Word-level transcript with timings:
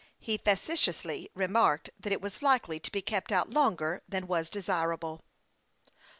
He 0.19 0.39
facetiously 0.39 1.29
remarked 1.35 1.91
that 1.99 2.11
it 2.11 2.23
was 2.23 2.41
likely 2.41 2.79
to 2.79 2.91
be 2.91 3.03
kept 3.03 3.31
out 3.31 3.51
longer 3.51 4.01
than 4.09 4.25
was 4.25 4.49
desirable. 4.49 5.21